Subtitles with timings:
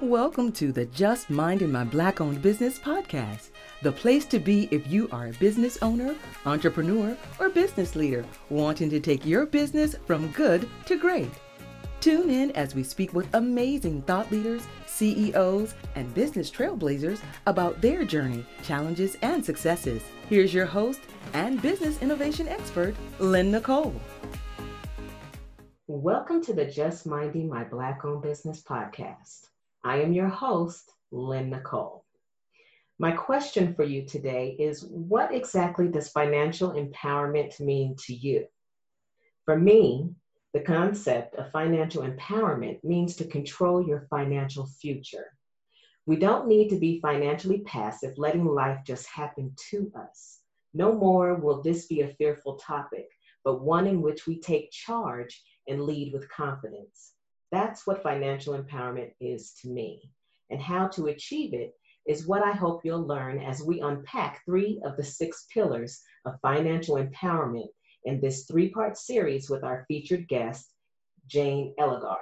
[0.00, 3.50] Welcome to the Just Minding My Black Owned Business podcast,
[3.82, 8.90] the place to be if you are a business owner, entrepreneur, or business leader wanting
[8.90, 11.30] to take your business from good to great.
[12.00, 18.04] Tune in as we speak with amazing thought leaders, CEOs, and business trailblazers about their
[18.04, 20.02] journey, challenges, and successes.
[20.28, 21.00] Here's your host
[21.32, 23.94] and business innovation expert, Lynn Nicole.
[25.86, 29.51] Welcome to the Just Minding My Black Owned Business podcast.
[29.84, 32.04] I am your host, Lynn Nicole.
[33.00, 38.46] My question for you today is what exactly does financial empowerment mean to you?
[39.44, 40.14] For me,
[40.52, 45.36] the concept of financial empowerment means to control your financial future.
[46.06, 50.42] We don't need to be financially passive, letting life just happen to us.
[50.74, 53.08] No more will this be a fearful topic,
[53.42, 57.14] but one in which we take charge and lead with confidence.
[57.52, 60.10] That's what financial empowerment is to me.
[60.48, 61.74] And how to achieve it
[62.06, 66.40] is what I hope you'll learn as we unpack three of the six pillars of
[66.40, 67.68] financial empowerment
[68.04, 70.72] in this three part series with our featured guest,
[71.26, 72.16] Jane Ellegard.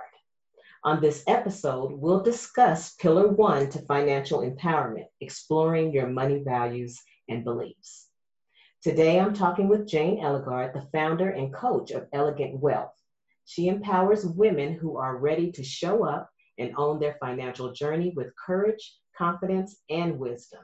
[0.83, 7.45] On this episode, we'll discuss Pillar One to financial empowerment, exploring your money values and
[7.45, 8.09] beliefs.
[8.83, 13.00] Today, I'm talking with Jane Ellegard, the founder and coach of Elegant Wealth
[13.45, 18.37] she empowers women who are ready to show up and own their financial journey with
[18.37, 20.61] courage, confidence, and wisdom.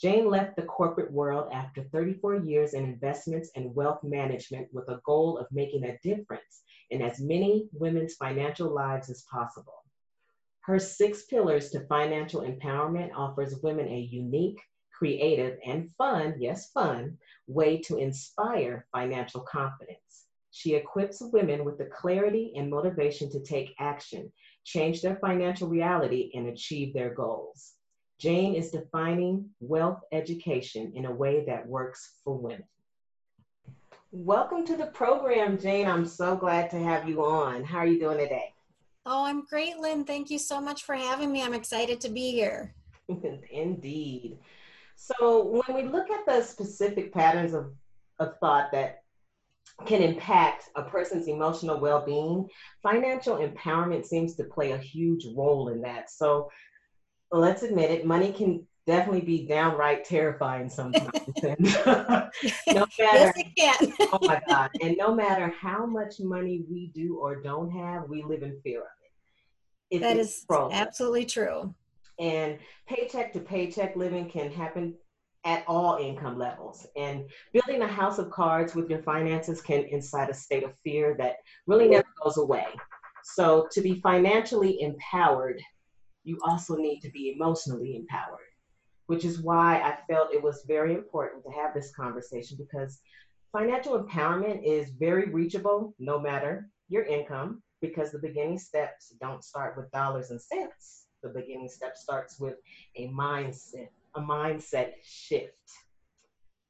[0.00, 5.00] Jane left the corporate world after 34 years in investments and wealth management with a
[5.06, 9.84] goal of making a difference in as many women's financial lives as possible.
[10.62, 14.60] Her six pillars to financial empowerment offers women a unique,
[14.92, 20.21] creative, and fun, yes, fun, way to inspire financial confidence.
[20.54, 24.30] She equips women with the clarity and motivation to take action,
[24.64, 27.72] change their financial reality, and achieve their goals.
[28.20, 32.64] Jane is defining wealth education in a way that works for women.
[34.10, 35.88] Welcome to the program, Jane.
[35.88, 37.64] I'm so glad to have you on.
[37.64, 38.52] How are you doing today?
[39.06, 40.04] Oh, I'm great, Lynn.
[40.04, 41.42] Thank you so much for having me.
[41.42, 42.74] I'm excited to be here.
[43.50, 44.36] Indeed.
[44.96, 47.72] So, when we look at the specific patterns of,
[48.18, 49.01] of thought that
[49.86, 52.48] can impact a person's emotional well-being
[52.82, 56.10] financial empowerment seems to play a huge role in that.
[56.10, 56.50] So
[57.30, 61.10] let's admit it money can definitely be downright terrifying sometimes.
[62.68, 63.92] No matter yes, it can.
[64.12, 64.70] oh my god.
[64.80, 68.80] And no matter how much money we do or don't have we live in fear
[68.80, 69.96] of it.
[69.96, 71.74] It's that is absolutely true.
[72.18, 74.94] And paycheck to paycheck living can happen
[75.44, 76.86] at all income levels.
[76.96, 81.16] And building a house of cards with your finances can incite a state of fear
[81.18, 81.36] that
[81.66, 82.66] really never goes away.
[83.24, 85.60] So, to be financially empowered,
[86.24, 88.50] you also need to be emotionally empowered,
[89.06, 93.00] which is why I felt it was very important to have this conversation because
[93.52, 99.76] financial empowerment is very reachable no matter your income because the beginning steps don't start
[99.76, 101.06] with dollars and cents.
[101.22, 102.56] The beginning step starts with
[102.96, 105.52] a mindset a mindset shift.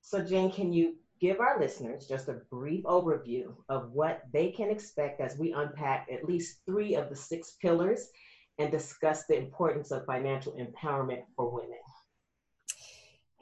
[0.01, 4.71] So, Jane, can you give our listeners just a brief overview of what they can
[4.71, 8.09] expect as we unpack at least three of the six pillars
[8.59, 11.79] and discuss the importance of financial empowerment for women?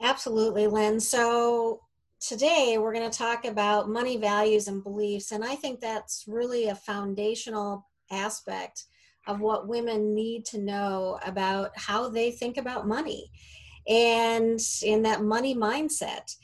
[0.01, 0.99] Absolutely, Lynn.
[0.99, 1.81] So,
[2.19, 6.67] today we're going to talk about money values and beliefs, and I think that's really
[6.67, 8.85] a foundational aspect
[9.27, 13.31] of what women need to know about how they think about money
[13.87, 16.35] and in that money mindset.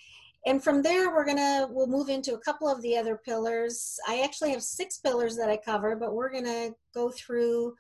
[0.46, 4.00] And from there we're gonna we'll move into a couple of the other pillars.
[4.08, 7.76] I actually have six pillars that i cover but we're gonna go through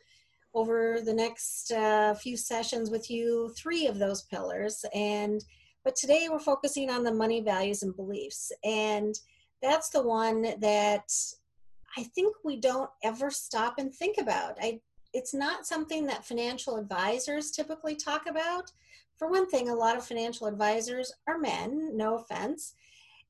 [0.53, 4.83] over the next uh, few sessions with you three of those pillars.
[4.93, 5.43] And
[5.83, 8.51] but today we're focusing on the money values and beliefs.
[8.63, 9.15] And
[9.61, 11.11] that's the one that
[11.97, 14.57] i think we don't ever stop and think about.
[14.61, 14.79] I
[15.13, 18.71] it's not something that financial advisors typically talk about
[19.17, 22.75] for one thing, a lot of financial advisors are men, no offense.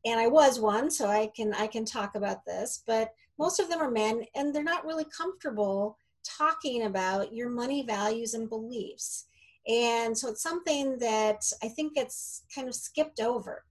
[0.05, 3.69] And I was one, so I can I can talk about this, but most of
[3.69, 9.25] them are men and they're not really comfortable talking about your money values and beliefs.
[9.67, 13.63] And so it's something that I think gets kind of skipped over.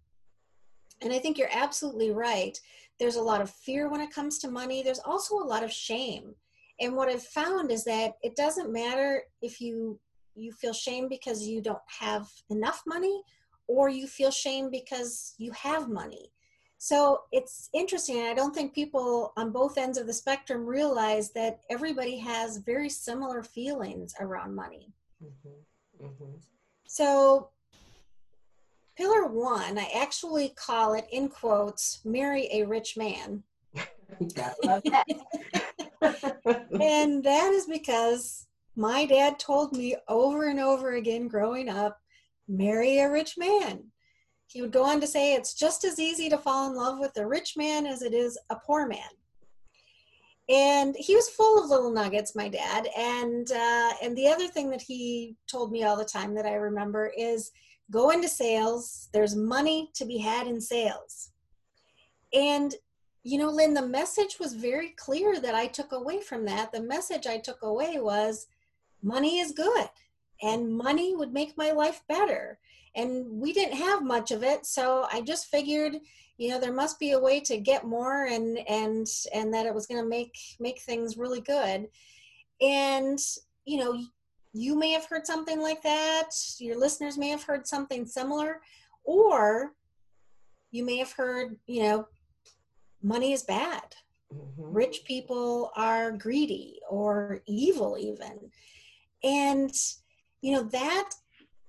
[1.02, 2.58] And I think you're absolutely right.
[2.98, 4.82] There's a lot of fear when it comes to money.
[4.82, 6.34] There's also a lot of shame.
[6.80, 9.98] And what I've found is that it doesn't matter if you
[10.34, 13.22] you feel shame because you don't have enough money
[13.68, 16.30] or you feel shame because you have money
[16.78, 18.22] So it's interesting.
[18.26, 22.90] I don't think people on both ends of the spectrum realize that everybody has very
[22.90, 24.92] similar feelings around money.
[25.24, 26.06] Mm-hmm.
[26.06, 26.34] Mm-hmm.
[26.86, 27.48] So,
[28.96, 33.42] pillar one, I actually call it in quotes, marry a rich man.
[36.80, 38.46] and that is because
[38.76, 41.98] my dad told me over and over again growing up
[42.48, 43.84] marry a rich man.
[44.46, 47.16] He would go on to say it's just as easy to fall in love with
[47.16, 49.00] a rich man as it is a poor man.
[50.48, 52.88] And he was full of little nuggets, my dad.
[52.96, 56.54] And uh, and the other thing that he told me all the time that I
[56.54, 57.50] remember is
[57.90, 59.08] go into sales.
[59.12, 61.32] There's money to be had in sales.
[62.32, 62.72] And
[63.26, 66.70] you know, Lynn, the message was very clear that I took away from that.
[66.70, 68.46] The message I took away was
[69.02, 69.88] money is good
[70.40, 72.60] and money would make my life better.
[72.94, 75.96] And we didn't have much of it, so I just figured,
[76.38, 79.74] you know, there must be a way to get more and and and that it
[79.74, 81.88] was going to make make things really good.
[82.60, 83.18] And
[83.64, 84.04] you know,
[84.52, 86.30] you may have heard something like that,
[86.60, 88.60] your listeners may have heard something similar,
[89.02, 89.72] or
[90.70, 92.06] you may have heard, you know,
[93.02, 93.94] money is bad.
[94.34, 94.62] Mm-hmm.
[94.72, 98.50] Rich people are greedy or evil, even.
[99.22, 99.72] And,
[100.40, 101.10] you know, that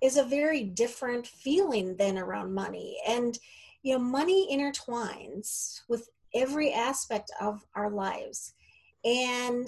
[0.01, 2.97] is a very different feeling than around money.
[3.07, 3.37] And,
[3.83, 8.53] you know, money intertwines with every aspect of our lives.
[9.05, 9.67] And,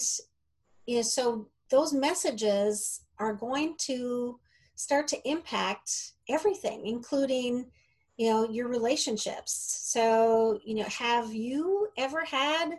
[0.85, 4.39] you know, so those messages are going to
[4.75, 7.71] start to impact everything, including,
[8.19, 9.80] you know, your relationships.
[9.86, 12.71] So, you know, have you ever had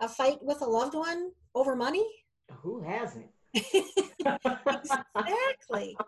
[0.00, 2.06] a fight with a loved one over money?
[2.62, 3.26] Who hasn't?
[4.24, 5.98] exactly.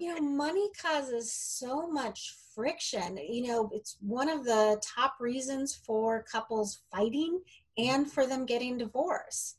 [0.00, 3.18] You know, money causes so much friction.
[3.18, 7.42] You know, it's one of the top reasons for couples fighting
[7.76, 9.58] and for them getting divorced.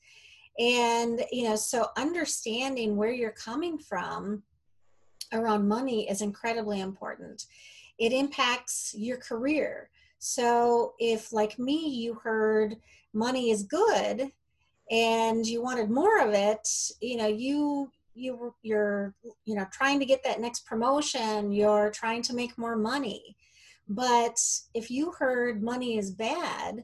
[0.58, 4.42] And, you know, so understanding where you're coming from
[5.32, 7.46] around money is incredibly important.
[8.00, 9.90] It impacts your career.
[10.20, 12.78] So if, like me, you heard
[13.14, 14.32] money is good,
[14.92, 16.68] and you wanted more of it
[17.02, 19.14] you know you you you're
[19.46, 23.36] you know trying to get that next promotion you're trying to make more money
[23.88, 24.40] but
[24.74, 26.84] if you heard money is bad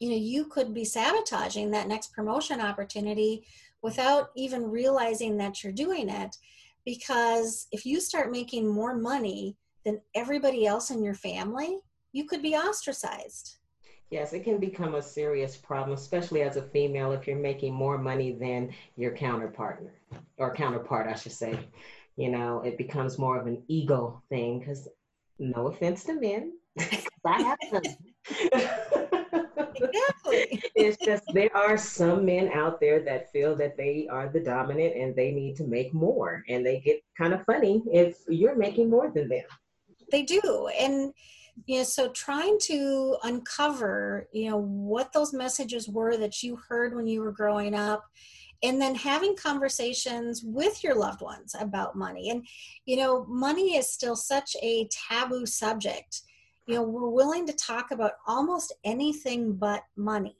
[0.00, 3.44] you know you could be sabotaging that next promotion opportunity
[3.82, 6.36] without even realizing that you're doing it
[6.84, 9.56] because if you start making more money
[9.88, 11.78] than everybody else in your family
[12.12, 13.58] you could be ostracized
[14.10, 17.98] Yes, it can become a serious problem, especially as a female if you're making more
[17.98, 19.86] money than your counterpart
[20.38, 21.68] or counterpart, I should say.
[22.16, 24.88] You know, it becomes more of an ego thing because
[25.38, 26.52] no offense to men,
[27.26, 27.82] I have some.
[29.74, 30.62] exactly.
[30.74, 34.96] It's just there are some men out there that feel that they are the dominant
[34.96, 38.88] and they need to make more, and they get kind of funny if you're making
[38.88, 39.44] more than them.
[40.10, 41.12] They do, and
[41.66, 46.94] you know so trying to uncover you know what those messages were that you heard
[46.94, 48.04] when you were growing up
[48.62, 52.46] and then having conversations with your loved ones about money and
[52.86, 56.22] you know money is still such a taboo subject.
[56.66, 60.36] You know we're willing to talk about almost anything but money.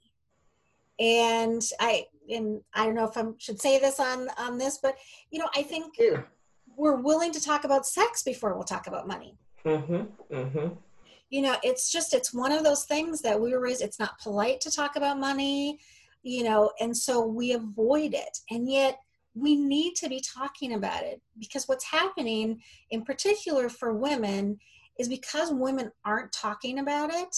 [1.01, 4.97] And i and i don't know if i should say this on on this but
[5.31, 6.23] you know i think yeah.
[6.77, 10.75] we're willing to talk about sex before we'll talk about money mm-hmm, mm-hmm.
[11.31, 14.21] You know it's just it's one of those things that we were raised it's not
[14.21, 15.79] polite to talk about money
[16.23, 18.39] you know and so we avoid it.
[18.51, 18.99] And yet
[19.35, 22.61] we need to be talking about it because what's happening
[22.91, 24.59] in particular for women
[24.99, 27.37] is because women aren't talking about it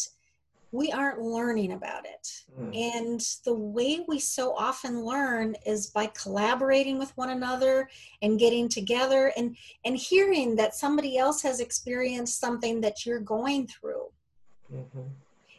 [0.72, 2.28] we aren't learning about it.
[2.58, 2.96] Mm.
[2.96, 7.88] And the way we so often learn is by collaborating with one another
[8.22, 13.66] and getting together and, and hearing that somebody else has experienced something that you're going
[13.66, 14.06] through.
[14.72, 15.08] Mm-hmm.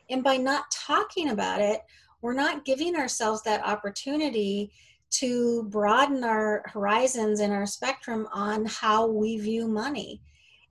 [0.10, 1.82] And by not talking about it,
[2.22, 4.72] we're not giving ourselves that opportunity
[5.12, 10.22] to broaden our horizons and our spectrum on how we view money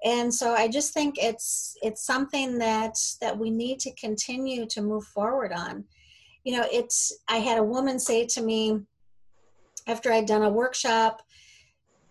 [0.04, 4.83] and so i just think it's it's something that that we need to continue to
[4.83, 5.85] move forward on.
[6.45, 8.80] You know it's i had a woman say to me
[9.87, 11.23] after i'd done a workshop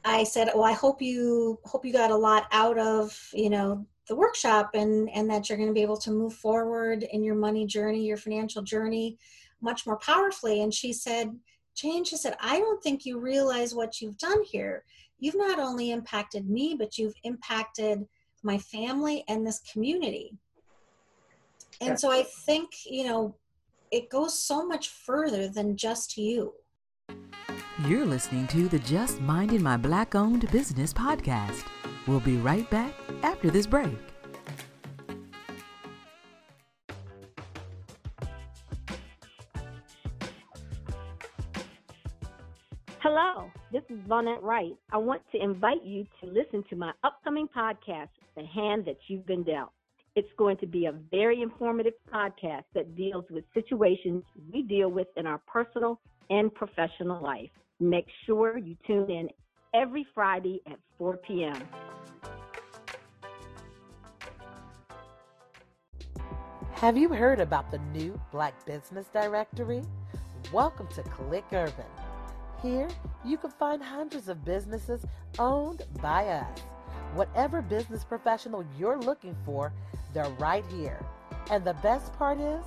[0.06, 3.86] i said oh i hope you hope you got a lot out of you know
[4.08, 7.36] the workshop and and that you're going to be able to move forward in your
[7.36, 9.18] money journey your financial journey
[9.62, 10.62] much more powerfully.
[10.62, 11.36] And she said
[11.76, 14.84] jane she said i don't think you realize what you've done here
[15.20, 18.08] you've not only impacted me, but you've impacted
[18.44, 20.34] my family and this community.
[21.82, 23.36] And so I think, you know,
[23.92, 26.54] it goes so much further than just you.
[27.88, 31.66] You're listening to the Just Minding My Black Owned Business podcast.
[32.08, 34.09] We'll be right back after this break.
[43.72, 44.76] This is Vonette Wright.
[44.92, 49.28] I want to invite you to listen to my upcoming podcast, The Hand That You've
[49.28, 49.72] Been Dealt.
[50.16, 55.08] It's going to be a very informative podcast that deals with situations we deal with
[55.18, 56.00] in our personal
[56.32, 57.50] and professional life.
[57.80, 59.30] Make sure you tune in
[59.74, 61.62] every Friday at 4 p.m.
[66.74, 69.84] Have you heard about the new Black Business Directory?
[70.52, 71.86] Welcome to Click Urban.
[72.62, 72.90] Here,
[73.24, 75.06] you can find hundreds of businesses
[75.38, 76.60] owned by us.
[77.14, 79.72] Whatever business professional you're looking for,
[80.14, 81.00] they're right here.
[81.50, 82.64] And the best part is,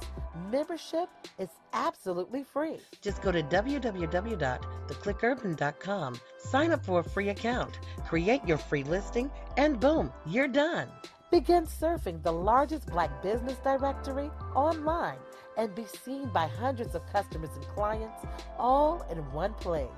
[0.51, 2.79] membership is absolutely free.
[3.03, 9.79] Just go to www.theclickurban.com, sign up for a free account, create your free listing, and
[9.79, 10.89] boom, you're done.
[11.33, 15.17] Begin surfing the largest black business directory online
[15.57, 18.21] and be seen by hundreds of customers and clients
[18.59, 19.89] all in one place.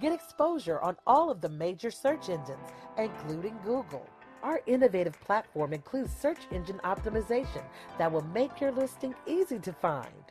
[0.00, 4.08] Get exposure on all of the major search engines, including Google.
[4.42, 7.64] Our innovative platform includes search engine optimization
[7.98, 10.24] that will make your listing easy to find.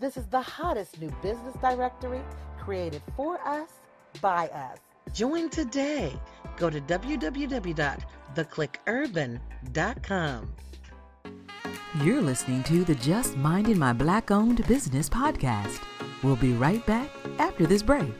[0.00, 2.22] This is the hottest new business directory
[2.58, 3.68] created for us
[4.20, 4.78] by us.
[5.12, 6.18] Join today.
[6.56, 6.80] Go to
[8.34, 10.52] www.theclickurban.com.
[12.02, 15.80] You're listening to the Just Minding My Black Owned Business podcast.
[16.22, 18.12] We'll be right back after this break.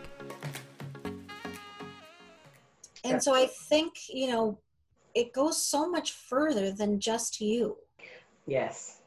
[3.03, 4.59] And so I think, you know,
[5.15, 7.77] it goes so much further than just you.
[8.47, 9.01] Yes,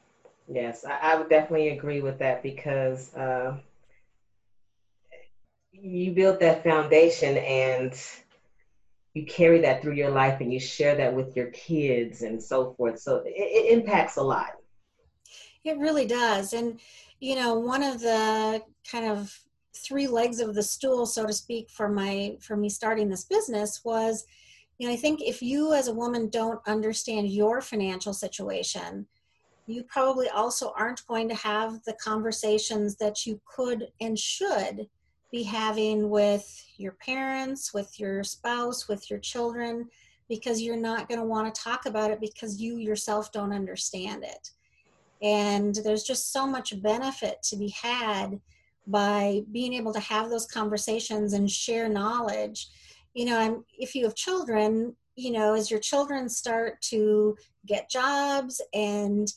[0.47, 3.57] yes, I, I would definitely agree with that because uh,
[5.71, 7.97] you built that foundation and
[9.17, 12.73] you carry that through your life and you share that with your kids and so
[12.73, 12.99] forth.
[12.99, 14.57] So it, it impacts a lot.
[15.63, 16.53] It really does.
[16.53, 16.79] And,
[17.19, 19.37] you know, one of the kind of
[19.75, 23.81] three legs of the stool, so to speak, for my for me starting this business
[23.83, 24.25] was
[24.77, 29.07] you know, I think if you as a woman don't understand your financial situation,
[29.65, 34.87] you probably also aren't going to have the conversations that you could and should
[35.31, 39.89] be having with your parents, with your spouse, with your children,
[40.29, 44.23] because you're not going to want to talk about it because you yourself don't understand
[44.23, 44.51] it.
[45.21, 48.39] And there's just so much benefit to be had
[48.85, 52.69] by being able to have those conversations and share knowledge
[53.17, 58.61] you know if you have children you know as your children start to get jobs
[58.75, 59.33] and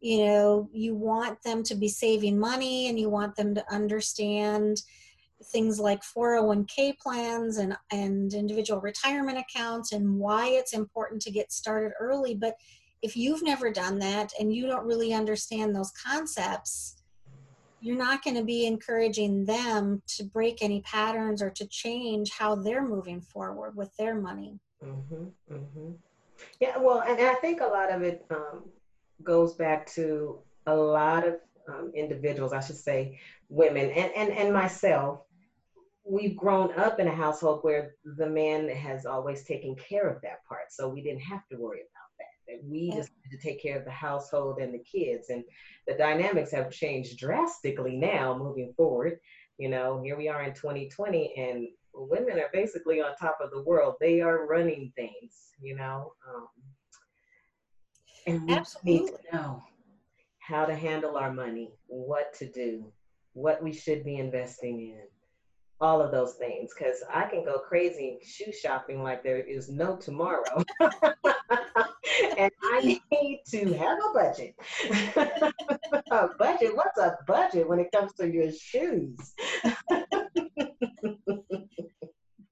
[0.00, 4.82] you know you want them to be saving money and you want them to understand
[5.46, 11.52] things like 401k plans and and individual retirement accounts and why it's important to get
[11.52, 12.54] started early but
[13.02, 17.02] if you've never done that and you don't really understand those concepts
[17.82, 22.54] you're not going to be encouraging them to break any patterns or to change how
[22.54, 24.60] they're moving forward with their money.
[24.84, 25.90] Mm-hmm, mm-hmm.
[26.60, 28.62] Yeah, well, and I think a lot of it um,
[29.24, 31.34] goes back to a lot of
[31.68, 33.18] um, individuals, I should say,
[33.48, 35.22] women and, and, and myself.
[36.04, 40.44] We've grown up in a household where the man has always taken care of that
[40.48, 40.70] part.
[40.70, 42.52] So we didn't have to worry about that.
[42.52, 45.30] That we just had to take care of the household and the kids.
[45.30, 45.44] And
[45.86, 49.18] the dynamics have changed drastically now moving forward.
[49.58, 53.62] You know, here we are in 2020 and women are basically on top of the
[53.62, 53.94] world.
[54.00, 56.12] They are running things, you know.
[56.28, 56.48] Um,
[58.26, 58.92] and we Absolutely.
[58.92, 59.62] need to know
[60.38, 62.92] how to handle our money, what to do,
[63.32, 65.02] what we should be investing in,
[65.82, 66.72] all of those things.
[66.76, 70.64] Because I can go crazy shoe shopping like there is no tomorrow.
[70.80, 74.54] and I need to have a budget.
[76.10, 76.74] a budget?
[76.74, 79.34] What's a budget when it comes to your shoes?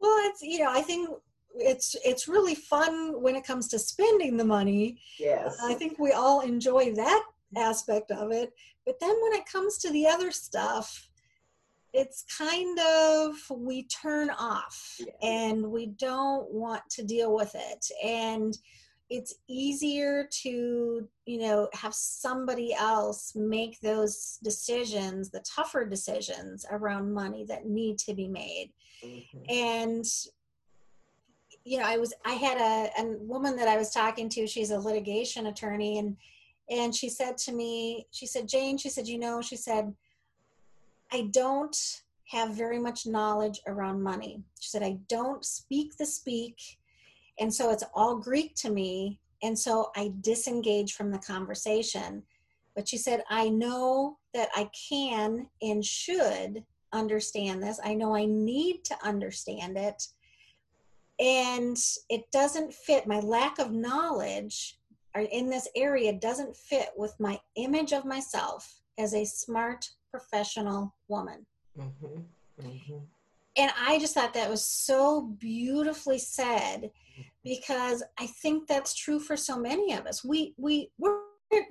[0.01, 1.09] well, it's you know, I think
[1.55, 5.01] it's it's really fun when it comes to spending the money.
[5.19, 5.57] Yes.
[5.63, 7.23] I think we all enjoy that
[7.57, 8.53] aspect of it.
[8.87, 11.10] But then when it comes to the other stuff,
[11.93, 15.09] it's kind of we turn off yes.
[15.23, 17.91] and we don't want to deal with it.
[18.05, 18.57] And
[19.09, 27.13] it's easier to you know have somebody else make those decisions the tougher decisions around
[27.13, 28.71] money that need to be made
[29.05, 29.39] mm-hmm.
[29.49, 30.05] and
[31.65, 34.71] you know i was i had a, a woman that i was talking to she's
[34.71, 36.17] a litigation attorney and
[36.71, 39.93] and she said to me, she said, Jane, she said, you know, she said,
[41.13, 41.77] I don't
[42.29, 44.43] have very much knowledge around money.
[44.61, 46.79] She said, I don't speak the speak.
[47.39, 49.19] And so it's all Greek to me.
[49.43, 52.23] And so I disengage from the conversation.
[52.77, 57.81] But she said, I know that I can and should understand this.
[57.83, 60.07] I know I need to understand it.
[61.19, 61.77] And
[62.09, 64.79] it doesn't fit, my lack of knowledge
[65.33, 71.47] in this area doesn't fit with my image of myself as a smart professional woman.
[71.79, 72.21] Mm-hmm.
[72.63, 72.99] Mm-hmm.
[73.57, 76.91] And I just thought that was so beautifully said
[77.45, 80.25] because I think that's true for so many of us.
[80.25, 81.19] We we we're,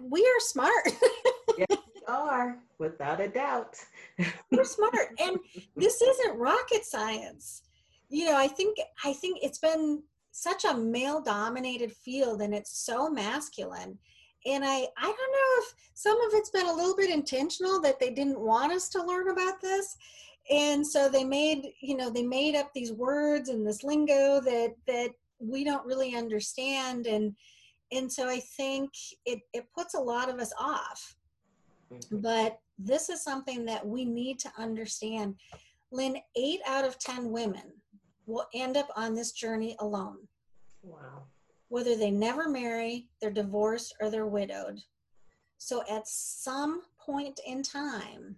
[0.01, 0.71] we are smart.
[1.57, 3.75] yes, we are, without a doubt.
[4.51, 5.37] we're smart, and
[5.75, 7.63] this isn't rocket science.
[8.09, 13.09] You know, I think I think it's been such a male-dominated field, and it's so
[13.09, 13.97] masculine.
[14.45, 17.99] And I I don't know if some of it's been a little bit intentional that
[17.99, 19.97] they didn't want us to learn about this.
[20.49, 24.75] And so they made you know they made up these words and this lingo that
[24.87, 27.07] that we don't really understand.
[27.07, 27.35] And
[27.91, 28.91] and so i think
[29.25, 31.15] it it puts a lot of us off.
[31.91, 32.17] Mm-hmm.
[32.19, 35.33] but this is something that we need to understand.
[35.91, 37.73] Lynn eight out of ten women
[38.27, 40.19] will end up on this journey alone.
[40.83, 41.23] Wow
[41.69, 44.79] whether they never marry they're divorced or they're widowed
[45.57, 48.35] so at some point in time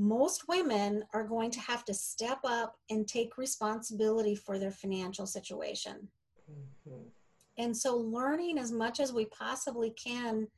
[0.00, 5.26] most women are going to have to step up and take responsibility for their financial
[5.26, 6.08] situation.
[6.50, 7.02] Mm-hmm.
[7.58, 10.48] And so, learning as much as we possibly can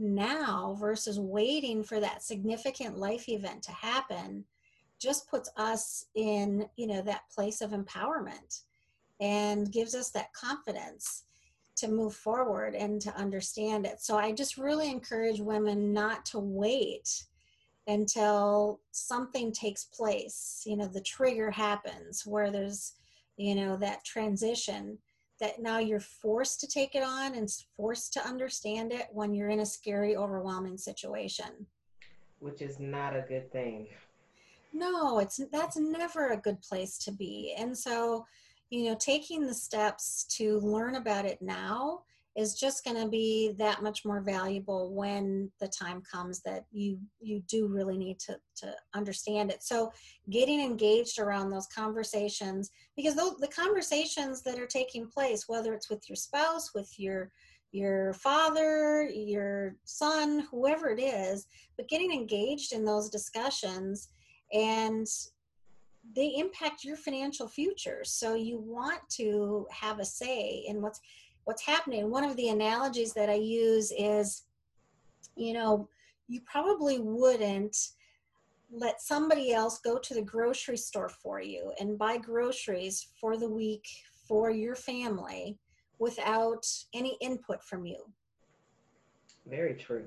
[0.00, 4.44] now versus waiting for that significant life event to happen
[5.00, 8.62] just puts us in you know that place of empowerment
[9.20, 11.24] and gives us that confidence
[11.76, 14.00] to move forward and to understand it.
[14.00, 17.24] So i just really encourage women not to wait
[17.86, 22.92] until something takes place you know the trigger happens where there's
[23.38, 24.98] you know that transition
[25.40, 29.50] that now you're forced to take it on and forced to understand it when you're
[29.50, 31.66] in a scary overwhelming situation.
[32.40, 33.86] Which is not a good thing.
[34.72, 37.54] No it's that's never a good place to be.
[37.56, 38.26] And so
[38.70, 42.02] you know taking the steps to learn about it now
[42.38, 46.98] is just going to be that much more valuable when the time comes that you
[47.20, 49.62] you do really need to to understand it.
[49.62, 49.92] So
[50.30, 55.90] getting engaged around those conversations because those, the conversations that are taking place whether it's
[55.90, 57.32] with your spouse with your
[57.72, 64.08] your father your son whoever it is but getting engaged in those discussions
[64.52, 65.06] and
[66.14, 71.00] they impact your financial future so you want to have a say in what's
[71.44, 72.10] what's happening.
[72.10, 74.44] One of the analogies that I use is,
[75.34, 75.88] you know,
[76.28, 77.74] you probably wouldn't
[78.70, 83.48] let somebody else go to the grocery store for you and buy groceries for the
[83.48, 83.88] week
[84.26, 85.56] for your family
[85.98, 88.04] without any input from you.
[89.46, 90.04] Very true.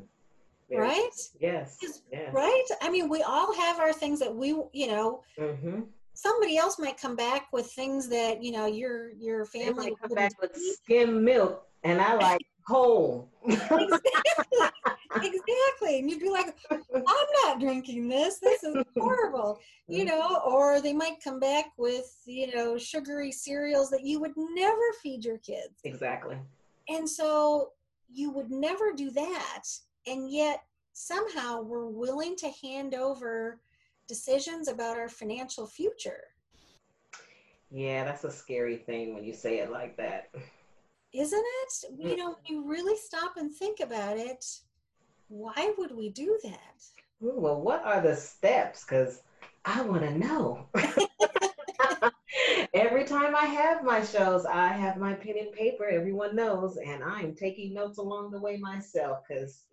[0.71, 1.09] Very right?
[1.39, 1.77] Yes.
[2.11, 2.33] yes.
[2.33, 2.63] Right?
[2.81, 5.81] I mean, we all have our things that we, you know, mm-hmm
[6.13, 10.15] somebody else might come back with things that you know your your family they come
[10.15, 14.01] back with skim milk and i like whole exactly.
[15.15, 20.09] exactly and you'd be like i'm not drinking this this is horrible you mm-hmm.
[20.09, 24.93] know or they might come back with you know sugary cereals that you would never
[25.01, 26.37] feed your kids exactly
[26.89, 27.71] and so
[28.13, 29.63] you would never do that
[30.07, 33.59] and yet somehow we're willing to hand over
[34.07, 36.23] decisions about our financial future.
[37.71, 40.29] Yeah, that's a scary thing when you say it like that.
[41.13, 41.73] Isn't it?
[41.97, 42.17] You mm.
[42.17, 44.45] know, when you really stop and think about it,
[45.29, 46.83] why would we do that?
[47.23, 48.83] Ooh, well, what are the steps?
[48.83, 49.21] Because
[49.63, 50.65] I want to know.
[52.73, 55.85] Every time I have my shows, I have my pen and paper.
[55.85, 59.63] Everyone knows, and I'm taking notes along the way myself because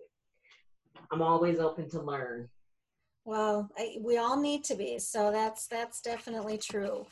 [1.11, 2.49] I'm always open to learn.
[3.25, 4.99] Well, I, we all need to be.
[4.99, 7.07] So that's that's definitely true.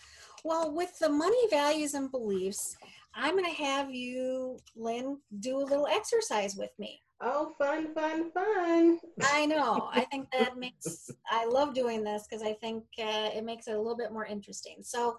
[0.45, 2.77] Well, with the money values and beliefs,
[3.15, 7.01] I'm going to have you, Lynn, do a little exercise with me.
[7.21, 9.01] Oh, fun, fun, fun.
[9.23, 9.89] I know.
[9.91, 13.75] I think that makes, I love doing this because I think uh, it makes it
[13.75, 14.77] a little bit more interesting.
[14.83, 15.19] So,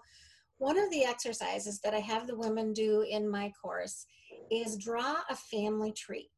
[0.58, 4.06] one of the exercises that I have the women do in my course
[4.50, 6.30] is draw a family tree.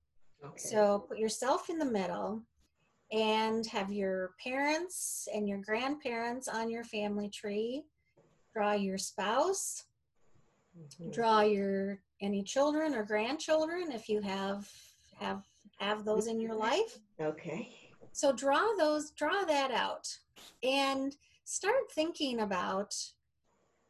[0.44, 0.56] Okay.
[0.56, 2.42] So, put yourself in the middle
[3.12, 7.84] and have your parents and your grandparents on your family tree.
[8.52, 9.84] Draw your spouse.
[10.78, 11.10] Mm-hmm.
[11.10, 14.68] Draw your any children or grandchildren if you have
[15.18, 15.44] have
[15.78, 16.98] have those in your life.
[17.20, 17.68] Okay.
[18.12, 20.06] So draw those, draw that out
[20.62, 22.94] and start thinking about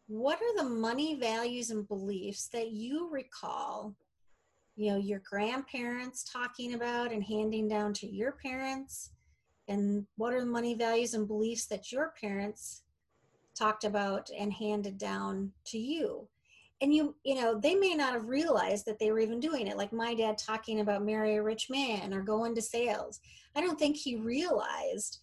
[0.07, 3.95] what are the money values and beliefs that you recall
[4.81, 9.11] you know your grandparents talking about and handing down to your parents?
[9.69, 12.83] And what are the money values and beliefs that your parents
[13.55, 16.27] talked about and handed down to you?
[16.81, 19.77] And you you know they may not have realized that they were even doing it
[19.77, 23.21] like my dad talking about marry a rich man or go into sales.
[23.55, 25.19] I don't think he realized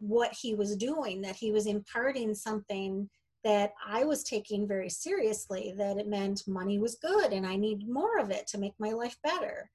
[0.00, 3.08] what he was doing that he was imparting something
[3.44, 7.88] that i was taking very seriously that it meant money was good and i need
[7.88, 9.70] more of it to make my life better.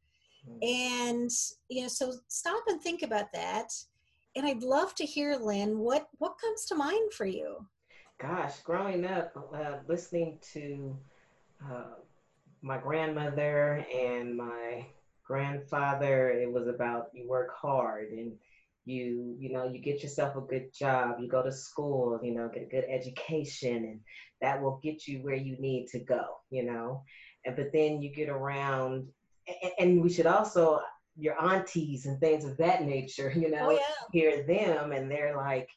[0.50, 0.60] Mm.
[0.62, 1.32] and
[1.70, 3.70] you know so stop and think about that.
[4.36, 7.66] And i'd love to hear lynn what what comes to mind for you?
[8.20, 10.98] Gosh growing up uh, listening to
[11.70, 11.96] uh,
[12.62, 14.86] my grandmother and my
[15.26, 18.34] grandfather, it was about you work hard and
[18.86, 22.50] you you know you get yourself a good job you go to school you know
[22.54, 24.00] get a good education and
[24.42, 27.04] that will get you where you need to go you know?
[27.46, 29.08] And but then you get around
[29.48, 30.82] and, and we should also
[31.18, 33.80] your aunties and things of that nature you know oh, yeah.
[34.12, 35.70] hear them and they're like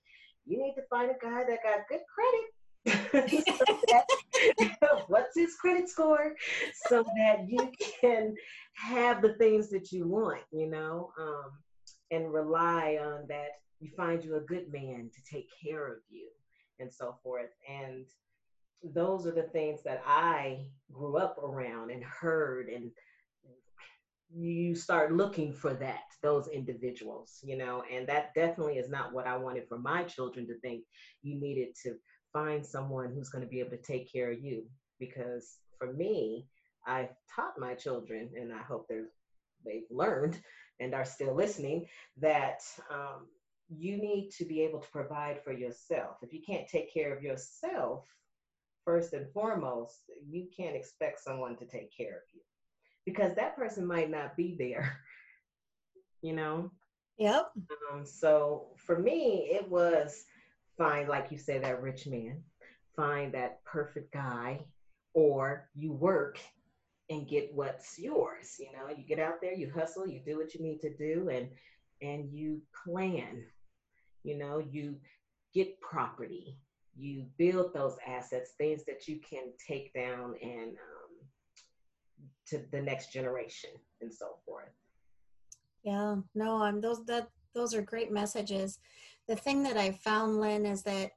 [0.47, 2.47] you need to find a guy that got good credit.
[5.09, 6.35] What's his credit score?
[6.89, 8.35] So that you can
[8.75, 11.11] have the things that you want you know?
[11.19, 11.51] Um,
[12.11, 16.29] and rely on that you find you a good man to take care of you
[16.79, 18.07] and so forth and
[18.95, 22.91] those are the things that i grew up around and heard and
[24.35, 29.27] you start looking for that those individuals you know and that definitely is not what
[29.27, 30.83] i wanted for my children to think
[31.23, 31.95] you needed to
[32.37, 34.63] find someone who's going to be able to take care of you.
[34.99, 36.47] Because for me,
[36.87, 39.09] I've taught my children, and I hope they're
[39.65, 40.39] they've learned
[40.81, 41.87] and are still listening
[42.19, 43.27] that um,
[43.69, 46.17] you need to be able to provide for yourself.
[46.23, 48.07] If you can't take care of yourself,
[48.85, 52.41] first and foremost, you can't expect someone to take care of you
[53.05, 55.01] because that person might not be there,
[56.23, 56.71] you know?
[57.19, 57.51] Yep.
[57.93, 60.25] Um, so for me, it was
[60.77, 62.43] find, like you say, that rich man,
[62.95, 64.61] find that perfect guy,
[65.15, 66.39] or you work
[67.11, 68.57] and get what's yours.
[68.59, 71.29] You know, you get out there, you hustle, you do what you need to do,
[71.31, 71.49] and
[72.03, 73.45] and you plan.
[74.23, 74.97] You know, you
[75.55, 76.59] get property,
[76.97, 81.27] you build those assets, things that you can take down and um,
[82.49, 84.73] to the next generation and so forth.
[85.85, 88.81] Yeah, no, I'm those that those are great messages
[89.29, 91.13] the thing that I found, Lynn, is that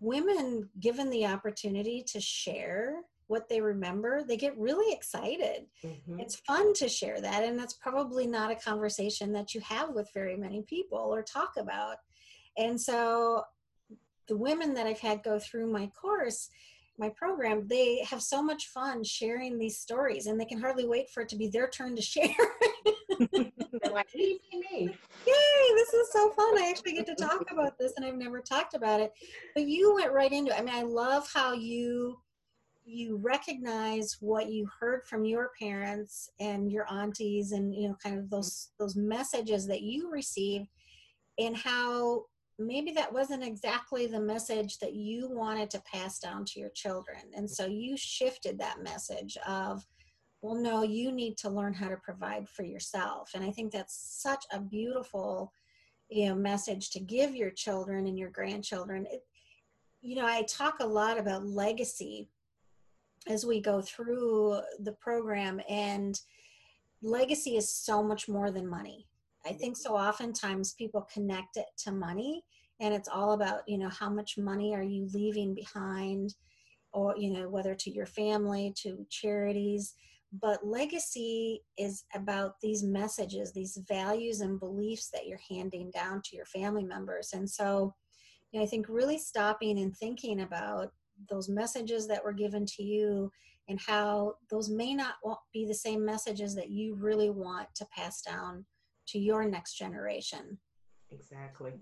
[0.00, 5.66] women, given the opportunity to share what they remember, they get really excited.
[5.84, 6.20] Mm-hmm.
[6.20, 10.10] It's fun to share that, and that's probably not a conversation that you have with
[10.12, 11.96] very many people or talk about.
[12.58, 13.42] And so,
[14.28, 16.48] the women that I've had go through my course,
[16.98, 21.10] my program, they have so much fun sharing these stories, and they can hardly wait
[21.10, 22.28] for it to be their turn to share.
[23.92, 26.58] Like, me, me, Yay, this is so fun.
[26.58, 29.12] I actually get to talk about this and I've never talked about it.
[29.54, 30.58] But you went right into it.
[30.58, 32.18] I mean, I love how you
[32.92, 38.16] you recognize what you heard from your parents and your aunties and you know kind
[38.18, 38.36] of mm-hmm.
[38.36, 40.68] those those messages that you received
[41.38, 42.24] and how
[42.58, 47.16] maybe that wasn't exactly the message that you wanted to pass down to your children.
[47.34, 49.84] And so you shifted that message of
[50.42, 53.30] well no you need to learn how to provide for yourself.
[53.34, 55.52] And i think that's such a beautiful
[56.10, 59.06] you know message to give your children and your grandchildren.
[59.10, 59.22] It,
[60.02, 62.28] you know i talk a lot about legacy
[63.28, 66.20] as we go through the program and
[67.02, 69.06] legacy is so much more than money.
[69.44, 69.88] I think mm-hmm.
[69.88, 72.44] so oftentimes people connect it to money
[72.80, 76.34] and it's all about you know how much money are you leaving behind
[76.92, 79.94] or you know whether to your family to charities.
[80.40, 86.36] But legacy is about these messages these values and beliefs that you're handing down to
[86.36, 87.30] your family members.
[87.34, 87.94] And so
[88.52, 90.92] you know, i think really stopping and thinking about
[91.28, 93.30] those messages that were given to you
[93.68, 95.14] and how those may not
[95.52, 98.64] be the same messages that you really want to pass down
[99.08, 100.58] to your next generation.
[101.10, 101.72] Exactly.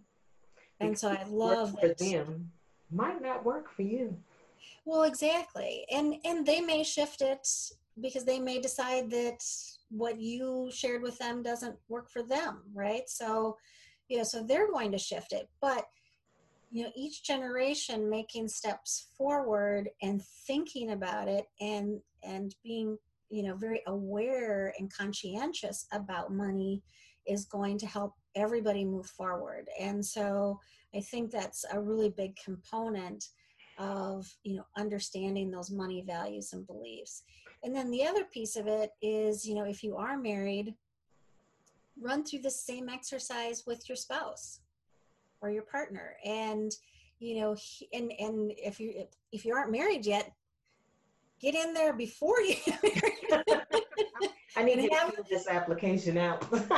[0.81, 2.50] And so i love for them.
[2.90, 4.16] Might not work for you.
[4.85, 5.85] Well exactly.
[5.90, 7.46] And and they may shift it
[8.00, 9.42] because they may decide that
[9.90, 13.09] what you shared with them doesn't work for them right?
[13.09, 13.57] So
[14.09, 15.48] you know so they're going to shift it.
[15.61, 15.87] But
[16.70, 22.96] you know each generation making steps forward and thinking about it and and being
[23.28, 26.83] you know very aware and conscientious about money
[27.26, 29.68] is going to help everybody move forward.
[29.78, 30.61] And so
[30.94, 33.28] i think that's a really big component
[33.78, 37.24] of you know understanding those money values and beliefs.
[37.62, 40.74] And then the other piece of it is you know if you are married
[42.00, 44.61] run through the same exercise with your spouse
[45.42, 46.72] or your partner and
[47.18, 47.57] you know
[47.92, 50.33] and and if you if you aren't married yet
[51.40, 52.57] get in there before you
[54.57, 56.48] I need to have, fill this application out.
[56.50, 56.68] there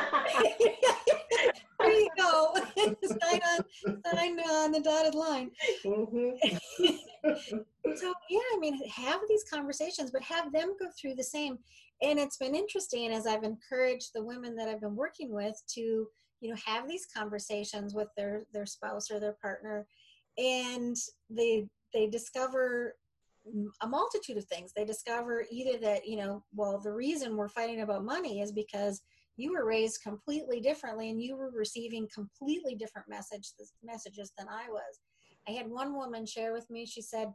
[1.81, 2.55] you go.
[2.77, 5.51] sign on, sign on the dotted line.
[5.85, 6.85] Mm-hmm.
[7.97, 11.59] so yeah, I mean, have these conversations, but have them go through the same.
[12.03, 16.07] And it's been interesting as I've encouraged the women that I've been working with to,
[16.43, 19.87] you know, have these conversations with their their spouse or their partner,
[20.37, 20.97] and
[21.31, 22.97] they they discover
[23.81, 24.73] a multitude of things.
[24.73, 29.03] They discover either that, you know, well, the reason we're fighting about money is because
[29.37, 33.49] you were raised completely differently and you were receiving completely different message,
[33.83, 35.01] messages than I was.
[35.49, 37.33] I had one woman share with me, she said,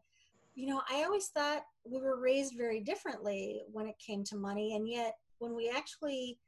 [0.55, 4.75] you know, I always thought we were raised very differently when it came to money.
[4.75, 6.39] And yet, when we actually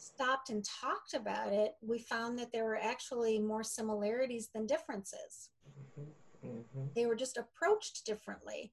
[0.00, 5.50] stopped and talked about it, we found that there were actually more similarities than differences.
[5.98, 6.48] Mm-hmm.
[6.48, 6.86] mm-hmm.
[6.94, 8.72] They were just approached differently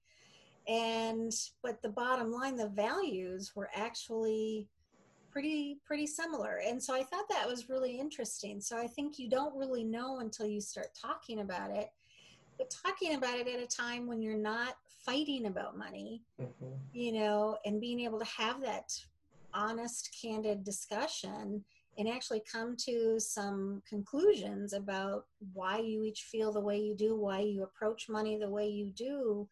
[0.67, 4.67] and but the bottom line the values were actually
[5.31, 9.29] pretty pretty similar and so i thought that was really interesting so i think you
[9.29, 11.89] don't really know until you start talking about it
[12.57, 16.73] but talking about it at a time when you're not fighting about money mm-hmm.
[16.93, 18.91] you know and being able to have that
[19.55, 21.63] honest candid discussion
[21.97, 27.17] and actually come to some conclusions about why you each feel the way you do
[27.17, 29.47] why you approach money the way you do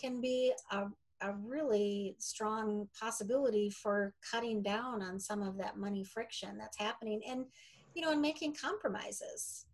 [0.00, 0.84] can be a,
[1.20, 7.20] a really strong possibility for cutting down on some of that money friction that's happening
[7.28, 7.44] and
[7.94, 9.66] you know and making compromises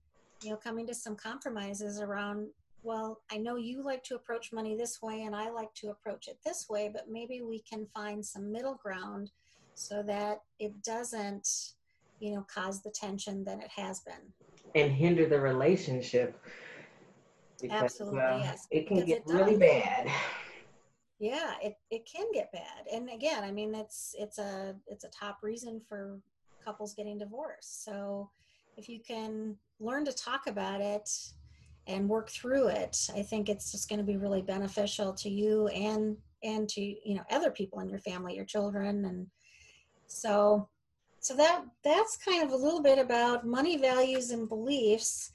[0.43, 2.49] you know coming to some compromises around
[2.83, 6.27] well i know you like to approach money this way and i like to approach
[6.27, 9.31] it this way but maybe we can find some middle ground
[9.79, 11.49] so that it doesn't
[12.21, 14.33] you know cause the tension that it has been
[14.75, 16.41] and hinder the relationship
[17.61, 18.67] because, Absolutely, uh, yes.
[18.71, 20.09] It can because get it really bad.
[21.21, 22.87] Yeah, it, it can get bad.
[22.93, 26.21] And again, I mean it's it's a it's a top reason for
[26.65, 27.85] couples getting divorced.
[27.85, 28.31] So
[28.77, 31.11] if you can learn to talk about it
[31.89, 35.67] and work through it, I think it's just going to be really beneficial to you
[35.69, 39.27] and and to you know other people in your family, your children, and
[40.09, 40.69] so
[41.21, 45.33] so that that's kind of a little bit about money values and beliefs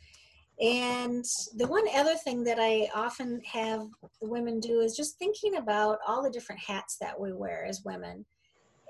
[0.62, 3.88] and the one other thing that I often have
[4.22, 7.84] the women do is just thinking about all the different hats that we wear as
[7.84, 8.26] women.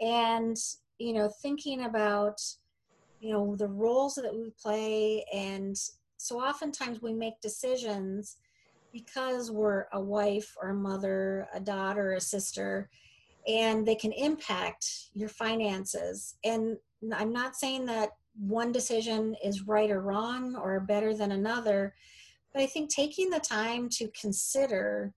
[0.02, 0.58] And,
[1.00, 2.40] you know, thinking about,
[3.22, 5.26] you know, the roles that we play.
[5.34, 5.76] And
[6.18, 8.38] so oftentimes we make decisions
[8.92, 12.90] because we're a wife or a mother, a daughter, a sister,
[13.48, 16.36] and they can impact your finances.
[16.44, 16.78] And
[17.14, 21.94] I'm not saying that one decision is right or wrong or better than another.
[22.54, 25.14] But I think taking the time to consider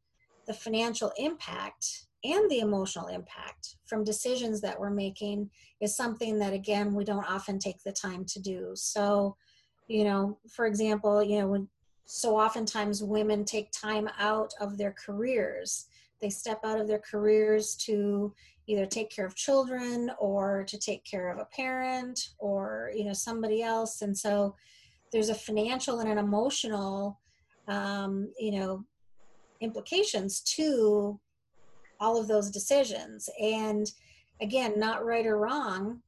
[0.47, 6.53] the financial impact and the emotional impact from decisions that we're making is something that,
[6.53, 8.73] again, we don't often take the time to do.
[8.75, 9.37] So,
[9.87, 11.69] you know, for example, you know, when
[12.07, 15.87] so oftentimes women take time out of their careers,
[16.21, 18.33] they step out of their careers to
[18.67, 23.13] either take care of children or to take care of a parent or you know
[23.13, 24.03] somebody else.
[24.03, 24.55] And so
[25.13, 27.21] there's a financial and an emotional
[27.69, 28.85] um, you know
[29.61, 31.19] implications to
[31.99, 33.29] all of those decisions.
[33.41, 33.91] And
[34.41, 36.03] again not right or wrong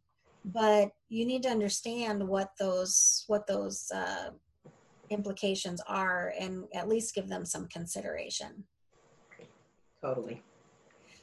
[0.44, 4.30] but you need to understand what those what those uh,
[5.10, 8.64] implications are and at least give them some consideration
[10.02, 10.42] totally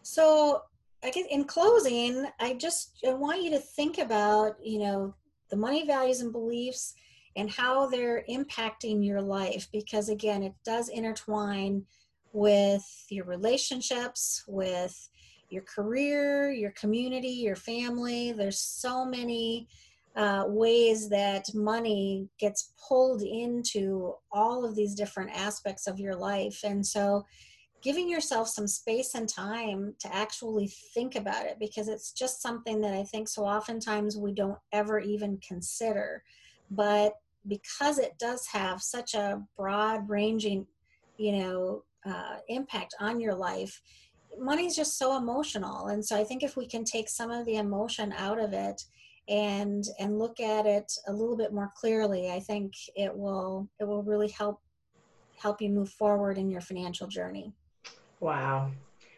[0.02, 0.62] so
[1.04, 5.14] I guess in closing, I just I want you to think about, you know,
[5.50, 6.96] the money values and beliefs
[7.36, 11.84] and how they're impacting your life because again, it does intertwine
[12.34, 15.10] with your relationships, with
[15.50, 18.32] your career, your community, your family.
[18.32, 19.68] There's so many
[20.16, 26.62] uh, ways that money gets pulled into all of these different aspects of your life.
[26.64, 27.26] And so
[27.86, 32.82] giving yourself some space and time to actually think about it because it's just something
[32.82, 36.24] that I think so oftentimes we don't ever even consider.
[36.71, 37.13] But
[37.48, 40.65] because it does have such a broad ranging,
[41.17, 43.80] you know, uh, impact on your life,
[44.39, 47.56] money's just so emotional and so i think if we can take some of the
[47.56, 48.84] emotion out of it
[49.30, 53.86] and and look at it a little bit more clearly i think it will it
[53.86, 54.60] will really help
[55.38, 57.54] help you move forward in your financial journey
[58.19, 58.71] wow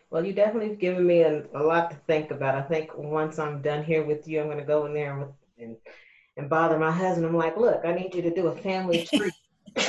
[0.09, 3.39] well you definitely have given me a, a lot to think about i think once
[3.39, 5.29] i'm done here with you i'm going to go in there with,
[5.59, 5.75] and
[6.37, 9.31] and bother my husband i'm like look i need you to do a family tree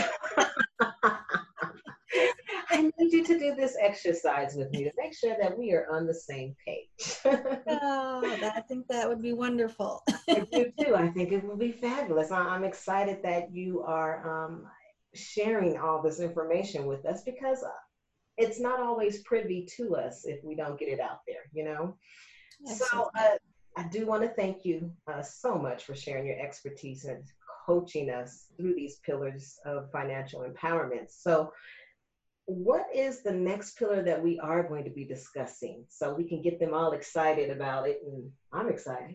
[2.70, 5.86] I need you to do this exercise with me to make sure that we are
[5.90, 7.16] on the same page.
[7.24, 10.02] oh, I think that would be wonderful.
[10.28, 10.94] I do too.
[10.94, 12.30] I think it would be fabulous.
[12.30, 14.66] I'm excited that you are um,
[15.14, 17.70] sharing all this information with us because uh,
[18.38, 21.96] it's not always privy to us if we don't get it out there, you know?
[22.64, 23.36] So uh,
[23.76, 27.22] I do want to thank you uh, so much for sharing your expertise and
[27.66, 31.10] coaching us through these pillars of financial empowerment.
[31.10, 31.52] So
[32.48, 36.40] what is the next pillar that we are going to be discussing so we can
[36.40, 39.14] get them all excited about it and i'm excited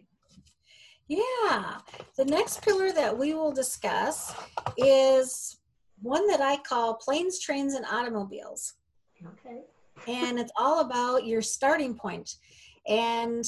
[1.07, 1.79] yeah
[2.15, 4.35] the next pillar that we will discuss
[4.77, 5.57] is
[5.99, 8.75] one that i call planes trains and automobiles
[9.27, 9.61] okay.
[10.07, 12.35] And it's all about your starting point.
[12.87, 13.45] And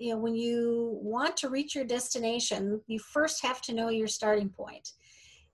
[0.00, 4.08] you know when you want to reach your destination you first have to know your
[4.08, 4.92] starting point.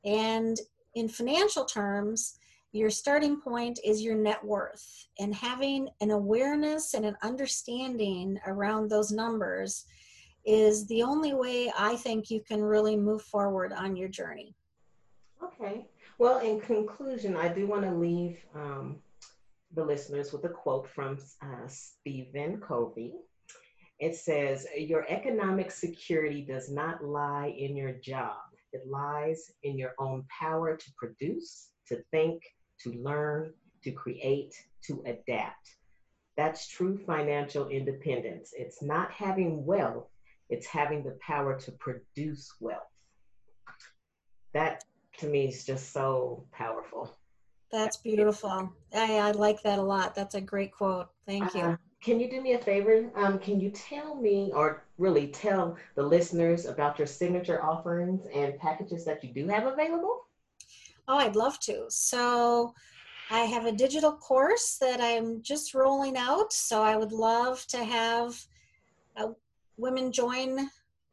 [0.04, 0.56] And
[0.94, 2.38] in financial terms
[2.72, 5.06] your starting point is your net worth.
[5.18, 9.86] And having an awareness and an understanding around those numbers
[10.44, 14.54] is the only way i think you can really move forward on your journey.
[15.42, 15.86] Okay.
[16.18, 18.96] Well in conclusion i do want to leave um,
[19.74, 23.14] the listeners with a quote from uh, stephen covey
[23.98, 28.36] it says your economic security does not lie in your job
[28.72, 32.42] it lies in your own power to produce to think
[32.80, 33.52] to learn,
[33.84, 35.76] to create, to adapt.
[36.36, 38.52] That's true financial independence.
[38.54, 40.08] It's not having wealth,
[40.50, 42.82] it's having the power to produce wealth.
[44.52, 44.84] That
[45.18, 47.16] to me is just so powerful.
[47.72, 48.72] That's beautiful.
[48.94, 50.14] I, I like that a lot.
[50.14, 51.08] That's a great quote.
[51.26, 51.60] Thank you.
[51.60, 53.10] Uh, can you do me a favor?
[53.16, 58.56] Um, can you tell me, or really tell the listeners about your signature offerings and
[58.58, 60.26] packages that you do have available?
[61.08, 61.86] Oh, I'd love to.
[61.88, 62.74] So
[63.30, 66.52] I have a digital course that I'm just rolling out.
[66.52, 68.40] So I would love to have
[69.16, 69.28] uh,
[69.76, 70.70] women join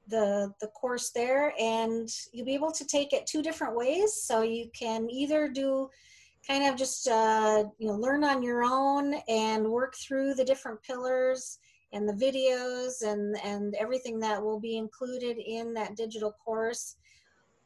[0.08, 4.14] the the course there, and you'll be able to take it two different ways.
[4.14, 5.90] So you can either do
[6.48, 10.82] kind of just uh, you know learn on your own and work through the different
[10.84, 11.60] pillars
[11.94, 16.96] and the videos and and everything that will be included in that digital course.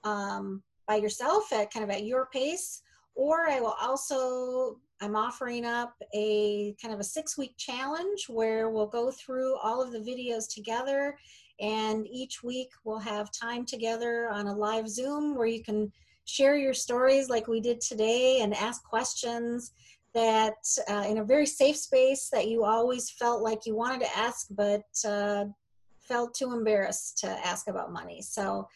[0.04, 2.82] Um, by yourself at kind of at your pace
[3.16, 8.70] or i will also i'm offering up a kind of a six week challenge where
[8.70, 11.18] we'll go through all of the videos together
[11.60, 15.92] and each week we'll have time together on a live zoom where you can
[16.28, 19.72] share your stories like we did today and ask questions
[20.14, 20.56] that
[20.90, 24.48] uh, in a very safe space that you always felt like you wanted to ask
[24.52, 25.46] but uh,
[26.00, 28.22] felt too embarrassed to ask about money.
[28.22, 28.68] So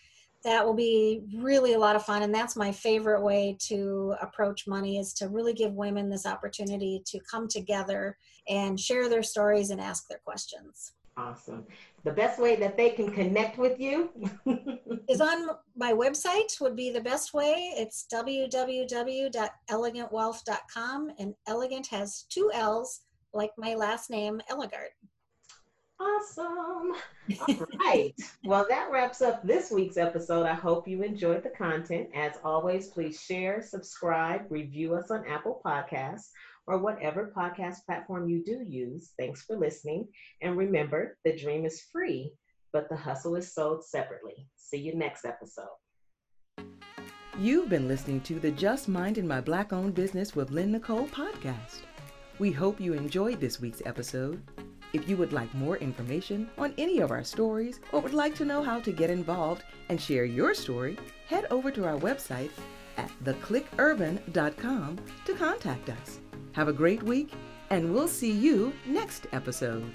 [0.43, 4.65] that will be really a lot of fun and that's my favorite way to approach
[4.65, 8.17] money is to really give women this opportunity to come together
[8.49, 11.65] and share their stories and ask their questions awesome
[12.03, 14.09] the best way that they can connect with you
[15.09, 22.49] is on my website would be the best way it's www.elegantwealth.com and elegant has two
[22.53, 23.01] l's
[23.33, 24.91] like my last name elegard
[26.01, 26.93] Awesome.
[27.47, 28.13] All right.
[28.43, 30.47] Well, that wraps up this week's episode.
[30.47, 32.09] I hope you enjoyed the content.
[32.15, 36.29] As always, please share, subscribe, review us on Apple Podcasts
[36.67, 39.11] or whatever podcast platform you do use.
[39.17, 40.07] Thanks for listening.
[40.41, 42.31] And remember, the dream is free,
[42.73, 44.47] but the hustle is sold separately.
[44.55, 45.67] See you next episode.
[47.39, 51.79] You've been listening to the Just Minding My Black Owned Business with Lynn Nicole podcast.
[52.39, 54.41] We hope you enjoyed this week's episode.
[54.93, 58.45] If you would like more information on any of our stories or would like to
[58.45, 60.97] know how to get involved and share your story,
[61.27, 62.51] head over to our website
[62.97, 66.19] at theclickurban.com to contact us.
[66.53, 67.31] Have a great week,
[67.69, 69.93] and we'll see you next episode.